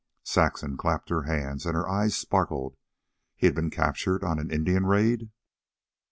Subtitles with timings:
[0.23, 2.75] Saxon clapped her hands, and her eyes sparkled:
[3.35, 5.29] "He'd been captured on an Indian raid!"